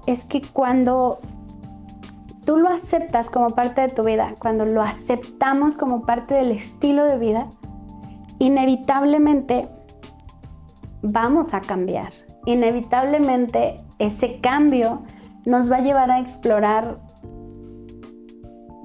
es 0.06 0.24
que 0.24 0.40
cuando 0.40 1.18
tú 2.44 2.56
lo 2.56 2.70
aceptas 2.70 3.28
como 3.28 3.50
parte 3.50 3.82
de 3.82 3.88
tu 3.88 4.04
vida, 4.04 4.34
cuando 4.38 4.64
lo 4.64 4.82
aceptamos 4.82 5.76
como 5.76 6.06
parte 6.06 6.34
del 6.34 6.50
estilo 6.50 7.04
de 7.04 7.18
vida, 7.18 7.50
inevitablemente 8.38 9.68
vamos 11.02 11.52
a 11.52 11.60
cambiar. 11.60 12.12
Inevitablemente 12.46 13.84
ese 13.98 14.40
cambio 14.40 15.02
nos 15.44 15.70
va 15.70 15.76
a 15.76 15.80
llevar 15.80 16.10
a 16.10 16.20
explorar 16.20 16.98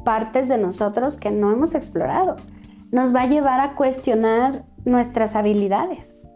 partes 0.04 0.50
de 0.50 0.58
nosotros 0.58 1.18
que 1.18 1.32
no 1.32 1.52
hemos 1.52 1.76
explorado 1.76 2.36
nos 2.92 3.14
va 3.14 3.24
a 3.24 3.28
llevar 3.28 3.60
a 3.60 3.74
cuestionar 3.74 4.66
nuestras 4.86 5.36
habilidades, 5.36 6.30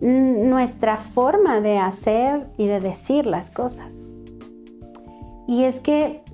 nuestra 0.00 0.96
forma 0.96 1.60
de 1.60 1.78
hacer 1.78 2.48
y 2.56 2.66
de 2.66 2.80
decir 2.80 3.26
las 3.26 3.50
cosas. 3.50 4.06
Y 5.46 5.64
es 5.64 5.80
que 5.80 6.24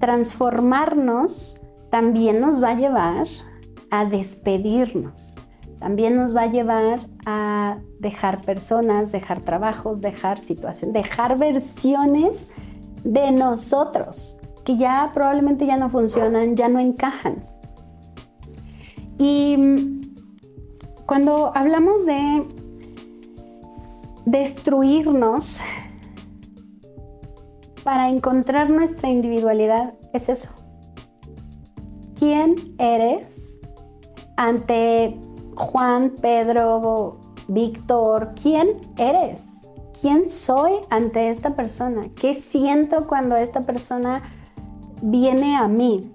transformarnos 0.00 1.60
también 1.90 2.40
nos 2.40 2.62
va 2.62 2.70
a 2.70 2.74
llevar 2.74 3.26
a 3.90 4.06
despedirnos, 4.06 5.36
también 5.78 6.16
nos 6.16 6.34
va 6.34 6.42
a 6.42 6.50
llevar 6.50 7.00
a 7.26 7.78
dejar 8.00 8.40
personas, 8.40 9.12
dejar 9.12 9.42
trabajos, 9.42 10.00
dejar 10.00 10.38
situaciones, 10.38 10.94
dejar 10.94 11.38
versiones 11.38 12.48
de 13.04 13.30
nosotros 13.30 14.38
que 14.64 14.76
ya 14.76 15.10
probablemente 15.12 15.66
ya 15.66 15.76
no 15.76 15.88
funcionan, 15.88 16.56
ya 16.56 16.68
no 16.68 16.78
encajan. 16.78 17.44
Y 19.18 19.56
mm, 19.56 20.00
cuando 21.06 21.52
hablamos 21.54 22.06
de 22.06 22.44
destruirnos 24.24 25.60
para 27.82 28.08
encontrar 28.08 28.70
nuestra 28.70 29.10
individualidad, 29.10 29.94
es 30.12 30.28
eso. 30.28 30.50
¿Quién 32.16 32.54
eres 32.78 33.58
ante 34.36 35.16
Juan, 35.56 36.14
Pedro, 36.20 37.20
Víctor? 37.48 38.32
¿Quién 38.40 38.80
eres? 38.96 39.48
¿Quién 40.00 40.28
soy 40.28 40.72
ante 40.88 41.30
esta 41.30 41.56
persona? 41.56 42.02
¿Qué 42.14 42.34
siento 42.34 43.06
cuando 43.06 43.36
esta 43.36 43.62
persona 43.62 44.22
viene 45.02 45.56
a 45.56 45.68
mí? 45.68 46.10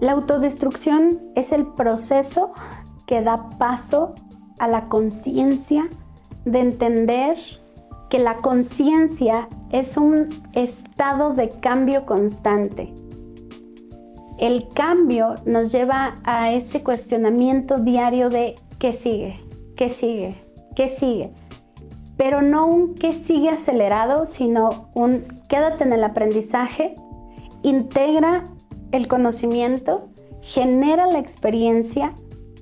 La 0.00 0.12
autodestrucción 0.12 1.20
es 1.34 1.52
el 1.52 1.66
proceso 1.66 2.52
que 3.06 3.22
da 3.22 3.50
paso 3.58 4.14
a 4.58 4.68
la 4.68 4.88
conciencia 4.88 5.88
de 6.44 6.60
entender 6.60 7.36
que 8.08 8.18
la 8.18 8.36
conciencia 8.36 9.48
es 9.70 9.96
un 9.96 10.28
estado 10.52 11.32
de 11.32 11.50
cambio 11.50 12.06
constante. 12.06 12.92
El 14.38 14.68
cambio 14.68 15.34
nos 15.46 15.72
lleva 15.72 16.16
a 16.24 16.52
este 16.52 16.82
cuestionamiento 16.82 17.78
diario 17.78 18.28
de 18.28 18.54
qué 18.78 18.92
sigue, 18.92 19.40
qué 19.76 19.88
sigue, 19.88 20.44
qué 20.74 20.88
sigue. 20.88 21.32
Pero 22.16 22.42
no 22.42 22.66
un 22.66 22.94
qué 22.94 23.12
sigue 23.12 23.48
acelerado, 23.50 24.26
sino 24.26 24.90
un 24.94 25.24
quédate 25.48 25.84
en 25.84 25.92
el 25.92 26.04
aprendizaje, 26.04 26.94
integra 27.68 28.44
el 28.92 29.08
conocimiento, 29.08 30.08
genera 30.40 31.06
la 31.06 31.18
experiencia 31.18 32.12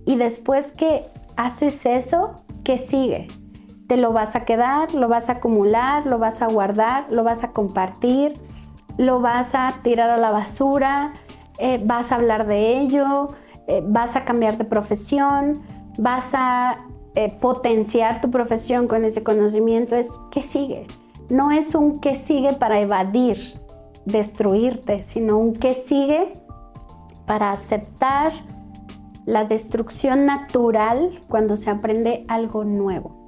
y 0.07 0.17
después 0.17 0.73
que 0.73 1.05
haces 1.37 1.85
eso, 1.85 2.43
¿qué 2.65 2.79
sigue? 2.79 3.29
Te 3.87 3.99
lo 3.99 4.13
vas 4.13 4.35
a 4.35 4.45
quedar, 4.47 4.95
lo 4.95 5.09
vas 5.09 5.29
a 5.29 5.33
acumular, 5.33 6.07
lo 6.07 6.19
vas 6.19 6.41
a 6.41 6.47
guardar, 6.47 7.07
lo 7.11 7.23
vas 7.23 7.45
a 7.45 7.51
compartir, 7.53 8.33
lo 8.97 9.21
vas 9.21 9.55
a 9.55 9.75
tirar 9.83 10.09
a 10.09 10.17
la 10.17 10.31
basura, 10.31 11.13
eh, 11.59 11.81
vas 11.85 12.11
a 12.11 12.15
hablar 12.15 12.47
de 12.47 12.79
ello, 12.79 13.29
eh, 13.69 13.83
vas 13.87 14.17
a 14.17 14.25
cambiar 14.25 14.57
de 14.57 14.65
profesión, 14.65 15.61
vas 15.99 16.31
a 16.33 16.79
eh, 17.15 17.37
potenciar 17.41 18.23
tu 18.23 18.31
profesión 18.31 18.89
con 18.89 19.05
ese 19.05 19.23
conocimiento. 19.23 19.97
Es, 19.97 20.19
¿qué 20.31 20.41
sigue? 20.41 20.87
no 21.29 21.51
es 21.51 21.75
un 21.75 22.01
que 22.01 22.15
sigue 22.15 22.53
para 22.55 22.81
evadir, 22.81 23.39
destruirte, 24.07 25.03
sino 25.03 25.39
un 25.39 25.55
que 25.55 25.75
sigue 25.75 26.33
para 27.27 27.51
aceptar 27.51 28.33
la 29.27 29.45
destrucción 29.45 30.27
natural 30.27 31.21
cuando 31.29 31.57
se 31.57 31.71
aprende 31.71 32.25
algo 32.29 32.65
nuevo. 32.65 33.25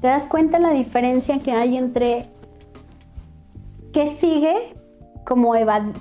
¿Te 0.00 0.06
das 0.06 0.26
cuenta 0.26 0.58
la 0.58 0.70
diferencia 0.70 1.40
que 1.40 1.52
hay 1.52 1.76
entre 1.76 2.26
qué 3.92 4.06
sigue 4.06 4.54
como, 5.24 5.52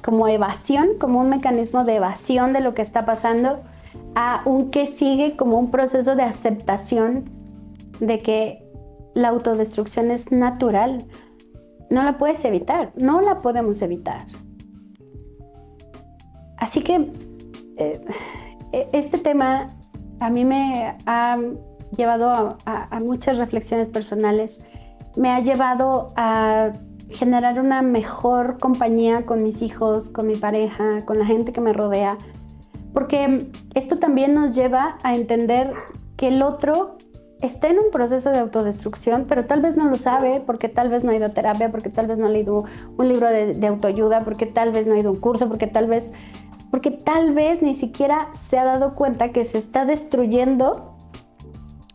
como 0.03 0.27
evasión, 0.27 0.89
como 1.00 1.19
un 1.19 1.29
mecanismo 1.29 1.84
de 1.84 1.96
evasión 1.96 2.53
de 2.53 2.62
lo 2.62 2.74
que 2.74 2.81
está 2.81 3.05
pasando, 3.05 3.60
a 4.15 4.41
un 4.46 4.72
que 4.72 4.86
sigue 4.86 5.36
como 5.36 5.60
un 5.60 5.72
proceso 5.72 6.15
de 6.15 6.24
aceptación 6.24 7.29
de 8.00 8.19
que 8.19 8.65
la 9.15 9.29
autodestrucción 9.29 10.12
es 10.12 10.31
natural? 10.31 11.05
No 11.89 12.03
la 12.03 12.17
puedes 12.17 12.43
evitar, 12.46 12.91
no 12.96 13.22
la 13.22 13.41
podemos 13.41 13.81
evitar. 13.81 14.25
Así 16.58 16.81
que 16.81 17.08
eh, 17.77 18.05
este 18.91 19.17
tema 19.17 19.75
a 20.19 20.29
mí 20.29 20.46
me 20.46 20.96
ha 21.05 21.38
llevado 21.96 22.58
a, 22.65 23.00
muchas 23.00 23.38
reflexiones 23.38 23.88
personales, 23.88 24.63
me 25.15 25.29
ha 25.29 25.39
llevado 25.39 26.13
a 26.15 26.74
generar 27.10 27.60
una 27.60 27.81
mejor 27.81 28.60
compañía 28.60 29.25
con 29.25 29.43
mis 29.43 29.62
hijos, 29.62 30.10
con 30.10 30.27
mi 30.27 30.36
pareja, 30.36 31.05
con 31.05 31.17
la 31.17 31.25
gente 31.25 31.51
que 31.53 31.62
me 31.62 31.74
rodea, 31.74 32.17
porque 32.93 33.50
esto 33.74 33.98
también 33.98 34.36
nos 34.36 34.55
lleva 34.55 34.98
a 35.03 35.15
entender 35.15 35.74
que 36.17 36.27
el 36.27 36.41
otro 36.41 36.98
está 37.41 37.69
en 37.69 37.79
un 37.79 37.91
proceso 37.91 38.31
de 38.31 38.39
autodestrucción, 38.39 39.25
pero 39.27 39.46
tal 39.46 39.62
vez 39.62 39.77
no 39.77 39.89
lo 39.89 39.96
sabe, 39.96 40.41
porque 40.46 40.69
tal 40.69 40.89
vez 40.89 41.03
no 41.03 41.12
ha 41.12 41.15
ido 41.15 41.27
a 41.27 41.29
terapia, 41.29 41.72
porque 41.72 41.89
tal 41.89 42.08
vez 42.08 42.17
no 42.17 42.27
ha 42.27 42.29
leído 42.29 42.65
un 42.98 43.08
libro 43.08 43.29
de, 43.29 43.67
autoayuda, 43.67 44.24
porque 44.24 44.46
tal 44.46 44.72
vez 44.72 44.88
no 44.88 44.96
ha 44.96 45.00
ido 45.00 45.10
a 45.10 45.13
un 45.13 45.19
curso, 45.19 45.48
porque 45.48 45.67
tal 45.67 45.88
vez 45.88 46.13
porque 46.72 46.91
tal 46.91 47.34
vez 47.34 47.63
ni 47.63 47.74
siquiera 47.74 48.27
se 48.34 48.60
ha 48.60 48.63
dado 48.63 48.93
cuenta 48.93 49.29
que 49.29 49.43
se 49.43 49.58
está 49.58 49.86
destruyendo 49.86 50.96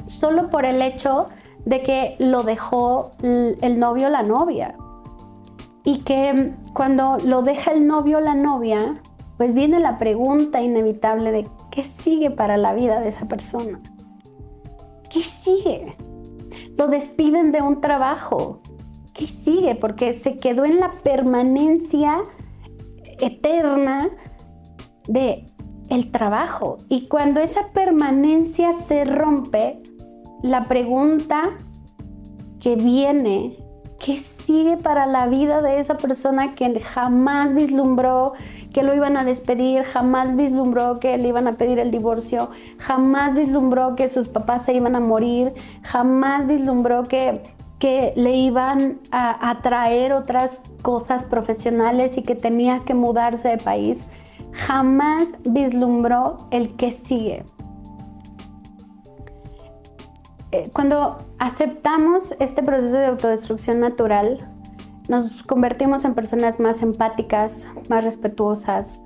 solo 0.04 0.50
por 0.50 0.64
el 0.64 0.82
hecho 0.82 1.28
de 1.64 1.80
que 1.82 2.16
lo 2.18 2.42
dejó 2.42 3.12
el 3.22 3.78
novio 3.78 4.08
o 4.08 4.10
la 4.10 4.24
novia. 4.24 4.74
Y 5.84 5.98
que 5.98 6.54
cuando 6.72 7.18
lo 7.18 7.42
deja 7.42 7.70
el 7.70 7.86
novio 7.86 8.18
o 8.18 8.20
la 8.20 8.34
novia, 8.34 9.00
pues 9.36 9.54
viene 9.54 9.78
la 9.78 9.96
pregunta 9.98 10.60
inevitable 10.60 11.30
de 11.30 11.48
qué 11.70 11.84
sigue 11.84 12.32
para 12.32 12.56
la 12.56 12.72
vida 12.74 12.98
de 12.98 13.10
esa 13.10 13.26
persona. 13.26 13.80
¿Qué 15.14 15.22
sigue? 15.22 15.94
Lo 16.76 16.88
despiden 16.88 17.52
de 17.52 17.62
un 17.62 17.80
trabajo. 17.80 18.60
¿Qué 19.12 19.28
sigue? 19.28 19.76
Porque 19.76 20.12
se 20.12 20.38
quedó 20.38 20.64
en 20.64 20.80
la 20.80 20.90
permanencia 21.04 22.24
eterna 23.20 24.10
de 25.06 25.46
el 25.88 26.10
trabajo. 26.10 26.78
Y 26.88 27.06
cuando 27.06 27.38
esa 27.38 27.68
permanencia 27.68 28.72
se 28.72 29.04
rompe, 29.04 29.80
la 30.42 30.64
pregunta 30.64 31.58
que 32.58 32.74
viene, 32.74 33.56
¿qué 34.00 34.16
sigue 34.16 34.78
para 34.78 35.06
la 35.06 35.28
vida 35.28 35.62
de 35.62 35.78
esa 35.78 35.96
persona 35.96 36.56
que 36.56 36.80
jamás 36.80 37.54
vislumbró 37.54 38.32
que 38.74 38.82
lo 38.82 38.94
iban 38.94 39.16
a 39.16 39.24
despedir, 39.24 39.84
jamás 39.84 40.36
vislumbró 40.36 41.00
que 41.00 41.16
le 41.16 41.28
iban 41.28 41.48
a 41.48 41.54
pedir 41.54 41.78
el 41.78 41.90
divorcio, 41.90 42.50
jamás 42.76 43.32
vislumbró 43.34 43.96
que 43.96 44.10
sus 44.10 44.28
papás 44.28 44.66
se 44.66 44.74
iban 44.74 44.94
a 44.96 45.00
morir, 45.00 45.54
jamás 45.82 46.46
vislumbró 46.46 47.04
que, 47.04 47.40
que 47.78 48.12
le 48.16 48.36
iban 48.36 48.98
a, 49.10 49.48
a 49.48 49.62
traer 49.62 50.12
otras 50.12 50.60
cosas 50.82 51.24
profesionales 51.24 52.18
y 52.18 52.22
que 52.22 52.34
tenía 52.34 52.80
que 52.80 52.92
mudarse 52.92 53.48
de 53.48 53.56
país? 53.56 54.06
jamás 54.54 55.28
vislumbró 55.44 56.46
el 56.50 56.76
que 56.76 56.92
sigue. 56.92 57.44
Eh, 60.52 60.70
cuando 60.72 61.18
aceptamos 61.38 62.34
este 62.38 62.62
proceso 62.62 62.96
de 62.96 63.06
autodestrucción 63.06 63.80
natural, 63.80 64.48
nos 65.08 65.42
convertimos 65.42 66.04
en 66.04 66.14
personas 66.14 66.60
más 66.60 66.82
empáticas, 66.82 67.66
más 67.88 68.04
respetuosas, 68.04 69.02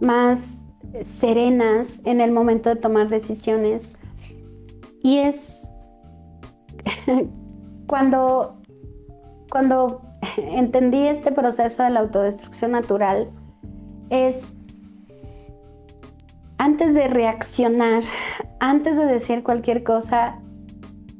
más 0.00 0.64
serenas 1.02 2.00
en 2.04 2.20
el 2.20 2.32
momento 2.32 2.68
de 2.68 2.76
tomar 2.76 3.08
decisiones. 3.08 3.98
Y 5.02 5.18
es 5.18 5.70
cuando, 7.86 8.60
cuando 9.50 10.02
entendí 10.36 11.06
este 11.06 11.32
proceso 11.32 11.82
de 11.82 11.90
la 11.90 12.00
autodestrucción 12.00 12.72
natural, 12.72 13.30
es 14.10 14.54
antes 16.58 16.92
de 16.94 17.08
reaccionar, 17.08 18.02
antes 18.60 18.96
de 18.96 19.06
decir 19.06 19.42
cualquier 19.42 19.84
cosa, 19.84 20.40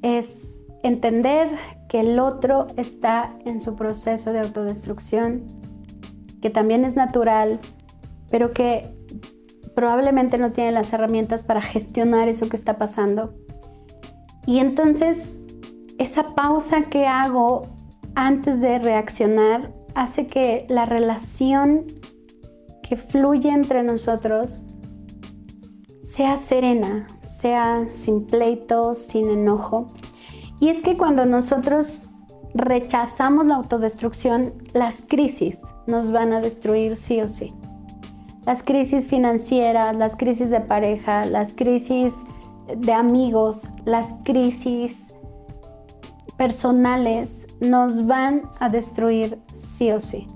es 0.03 0.64
entender 0.83 1.51
que 1.88 2.01
el 2.01 2.18
otro 2.18 2.66
está 2.77 3.35
en 3.44 3.61
su 3.61 3.74
proceso 3.74 4.33
de 4.33 4.40
autodestrucción, 4.40 5.44
que 6.40 6.51
también 6.51 6.85
es 6.85 6.96
natural, 6.96 7.59
pero 8.31 8.53
que 8.53 8.87
probablemente 9.74 10.38
no 10.38 10.53
tiene 10.53 10.72
las 10.72 10.92
herramientas 10.92 11.42
para 11.42 11.62
gestionar 11.62 12.29
eso 12.29 12.48
que 12.48 12.57
está 12.57 12.79
pasando. 12.79 13.35
Y 14.46 14.59
entonces 14.59 15.38
esa 15.98 16.35
pausa 16.35 16.83
que 16.83 17.07
hago 17.07 17.66
antes 18.14 18.61
de 18.61 18.79
reaccionar 18.79 19.72
hace 19.94 20.27
que 20.27 20.66
la 20.68 20.85
relación 20.85 21.87
que 22.83 22.96
fluye 22.96 23.51
entre 23.51 23.83
nosotros 23.83 24.64
sea 26.01 26.37
serena, 26.37 27.07
sea 27.27 27.87
sin 27.90 28.27
pleitos, 28.27 28.98
sin 28.98 29.29
enojo. 29.29 29.92
Y 30.61 30.68
es 30.68 30.83
que 30.83 30.97
cuando 30.97 31.25
nosotros 31.27 32.03
rechazamos 32.55 33.47
la 33.47 33.57
autodestrucción, 33.57 34.53
las 34.73 35.03
crisis 35.07 35.59
nos 35.87 36.11
van 36.11 36.33
a 36.33 36.40
destruir 36.40 36.97
sí 36.97 37.21
o 37.21 37.29
sí. 37.29 37.55
Las 38.44 38.62
crisis 38.62 39.07
financieras, 39.07 39.97
las 39.97 40.16
crisis 40.16 40.51
de 40.51 40.61
pareja, 40.61 41.25
las 41.27 41.53
crisis 41.53 42.14
de 42.77 42.92
amigos, 42.92 43.68
las 43.85 44.14
crisis 44.25 45.14
personales 46.37 47.47
nos 47.61 48.07
van 48.07 48.42
a 48.59 48.68
destruir 48.68 49.40
sí 49.53 49.90
o 49.90 50.01
sí. 50.01 50.29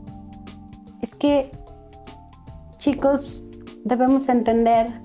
Es 1.00 1.14
que, 1.14 1.50
chicos, 2.76 3.42
debemos 3.84 4.28
entender 4.28 5.00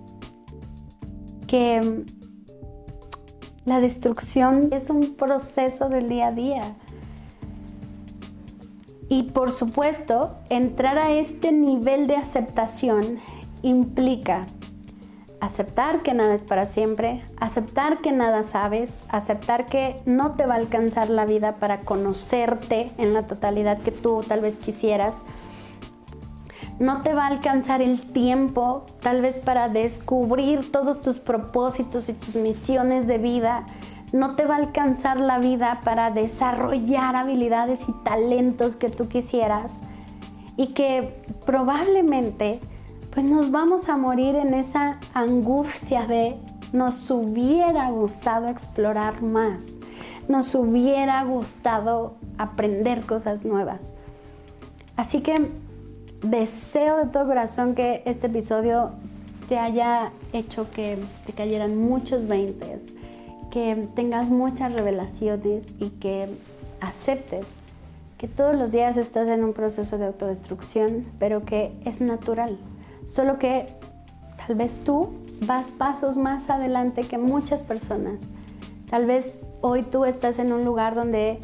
que 1.47 2.05
la 3.67 3.81
destrucción 3.81 4.69
es 4.71 4.89
un 4.89 5.15
proceso 5.15 5.89
del 5.89 6.07
día 6.07 6.27
a 6.27 6.31
día. 6.31 6.61
Y 9.09 9.23
por 9.23 9.51
supuesto, 9.51 10.37
entrar 10.49 10.97
a 10.97 11.11
este 11.11 11.51
nivel 11.51 12.07
de 12.07 12.15
aceptación 12.15 13.19
implica 13.63 14.45
aceptar 15.41 16.01
que 16.01 16.13
nada 16.13 16.33
es 16.33 16.45
para 16.45 16.65
siempre, 16.65 17.25
aceptar 17.41 17.99
que 17.99 18.13
nada 18.13 18.43
sabes, 18.43 19.05
aceptar 19.09 19.65
que 19.65 20.01
no 20.05 20.35
te 20.35 20.45
va 20.45 20.53
a 20.53 20.57
alcanzar 20.57 21.09
la 21.09 21.25
vida 21.25 21.57
para 21.57 21.81
conocerte 21.81 22.91
en 22.97 23.13
la 23.13 23.27
totalidad 23.27 23.79
que 23.79 23.91
tú 23.91 24.23
tal 24.25 24.39
vez 24.39 24.55
quisieras, 24.55 25.25
no 26.79 27.01
te 27.01 27.13
va 27.13 27.23
a 27.23 27.27
alcanzar 27.27 27.81
el 27.81 28.01
tiempo 28.01 28.85
tal 29.01 29.21
vez 29.21 29.39
para 29.39 29.67
descubrir 29.67 30.71
todos 30.71 31.01
tus 31.01 31.19
propósitos 31.19 32.07
y 32.09 32.13
tus 32.13 32.35
misiones 32.35 33.07
de 33.07 33.17
vida. 33.17 33.65
No 34.13 34.35
te 34.35 34.45
va 34.45 34.55
a 34.55 34.59
alcanzar 34.59 35.19
la 35.19 35.39
vida 35.39 35.81
para 35.83 36.11
desarrollar 36.11 37.15
habilidades 37.15 37.89
y 37.89 37.93
talentos 38.03 38.75
que 38.75 38.89
tú 38.89 39.07
quisieras. 39.07 39.85
Y 40.55 40.67
que 40.67 41.15
probablemente 41.45 42.59
pues 43.11 43.25
nos 43.25 43.49
vamos 43.49 43.89
a 43.89 43.97
morir 43.97 44.35
en 44.35 44.53
esa 44.53 44.99
angustia 45.15 46.05
de 46.05 46.37
nos 46.73 47.09
hubiera 47.09 47.89
gustado 47.89 48.47
explorar 48.47 49.23
más. 49.23 49.65
Nos 50.27 50.53
hubiera 50.53 51.23
gustado 51.23 52.17
aprender 52.37 53.01
cosas 53.01 53.45
nuevas. 53.45 53.95
Así 54.95 55.21
que 55.21 55.49
deseo 56.21 56.97
de 56.97 57.05
todo 57.05 57.27
corazón 57.27 57.75
que 57.75 58.01
este 58.05 58.27
episodio 58.27 58.91
te 59.47 59.57
haya 59.57 60.11
hecho 60.33 60.69
que 60.71 60.97
te 61.25 61.33
cayeran 61.33 61.77
muchos 61.77 62.27
veintes, 62.27 62.95
que 63.51 63.87
tengas 63.95 64.29
muchas 64.29 64.73
revelaciones 64.73 65.65
y 65.79 65.89
que 65.91 66.27
aceptes 66.81 67.61
que 68.17 68.27
todos 68.27 68.55
los 68.55 68.71
días 68.71 68.97
estás 68.97 69.27
en 69.29 69.43
un 69.43 69.53
proceso 69.53 69.97
de 69.97 70.07
autodestrucción, 70.07 71.05
pero 71.19 71.45
que 71.45 71.71
es 71.85 72.01
natural. 72.01 72.57
Solo 73.05 73.37
que 73.37 73.67
tal 74.45 74.55
vez 74.55 74.79
tú 74.83 75.09
vas 75.41 75.71
pasos 75.71 76.17
más 76.17 76.49
adelante 76.49 77.03
que 77.03 77.17
muchas 77.17 77.61
personas. 77.61 78.33
Tal 78.89 79.05
vez 79.05 79.41
hoy 79.61 79.83
tú 79.83 80.03
estás 80.05 80.39
en 80.39 80.51
un 80.51 80.65
lugar 80.65 80.95
donde 80.95 81.39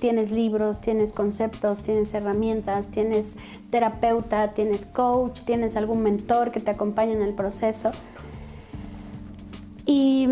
tienes 0.00 0.30
libros, 0.30 0.80
tienes 0.80 1.12
conceptos, 1.12 1.82
tienes 1.82 2.12
herramientas, 2.14 2.88
tienes 2.88 3.36
terapeuta, 3.70 4.54
tienes 4.54 4.86
coach, 4.86 5.42
tienes 5.42 5.76
algún 5.76 6.02
mentor 6.02 6.50
que 6.50 6.60
te 6.60 6.70
acompañe 6.70 7.12
en 7.12 7.22
el 7.22 7.34
proceso. 7.34 7.90
Y 9.86 10.28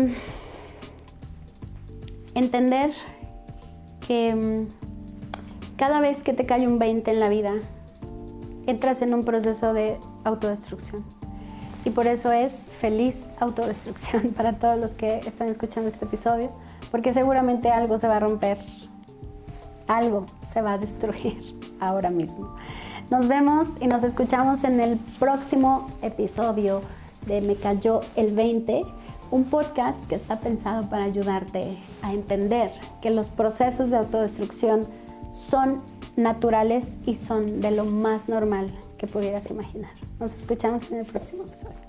entender 2.35 2.93
que 4.07 4.35
mm, 4.35 4.67
cada 5.77 5.99
vez 5.99 6.23
que 6.23 6.33
te 6.33 6.45
cae 6.45 6.67
un 6.67 6.79
20 6.79 7.09
en 7.11 7.19
la 7.19 7.29
vida, 7.29 7.53
entras 8.67 9.01
en 9.01 9.13
un 9.13 9.23
proceso 9.23 9.73
de 9.73 9.97
autodestrucción. 10.23 11.03
Y 11.85 11.89
por 11.91 12.05
eso 12.05 12.31
es 12.31 12.65
feliz 12.79 13.23
autodestrucción 13.39 14.29
para 14.35 14.59
todos 14.59 14.79
los 14.79 14.91
que 14.91 15.19
están 15.19 15.47
escuchando 15.47 15.89
este 15.89 16.05
episodio, 16.05 16.51
porque 16.91 17.13
seguramente 17.13 17.69
algo 17.69 17.97
se 17.97 18.07
va 18.07 18.17
a 18.17 18.19
romper, 18.19 18.59
algo 19.87 20.25
se 20.47 20.61
va 20.61 20.73
a 20.73 20.77
destruir 20.77 21.39
ahora 21.79 22.09
mismo. 22.09 22.55
Nos 23.09 23.27
vemos 23.27 23.67
y 23.79 23.87
nos 23.87 24.03
escuchamos 24.03 24.63
en 24.63 24.79
el 24.81 24.97
próximo 25.19 25.87
episodio 26.01 26.81
de 27.25 27.41
Me 27.41 27.55
cayó 27.55 28.01
el 28.15 28.33
20, 28.33 28.85
un 29.31 29.45
podcast 29.45 30.07
que 30.07 30.15
está 30.15 30.39
pensado 30.39 30.89
para 30.89 31.05
ayudarte 31.05 31.77
a 32.01 32.13
entender 32.13 32.71
que 33.01 33.09
los 33.09 33.29
procesos 33.29 33.91
de 33.91 33.97
autodestrucción 33.97 34.87
son 35.31 35.81
naturales 36.15 36.97
y 37.05 37.15
son 37.15 37.61
de 37.61 37.71
lo 37.71 37.85
más 37.85 38.27
normal 38.27 38.73
que 38.97 39.07
pudieras 39.07 39.49
imaginar. 39.51 39.91
Nos 40.19 40.33
escuchamos 40.33 40.91
en 40.91 40.99
el 40.99 41.05
próximo 41.05 41.43
episodio. 41.43 41.86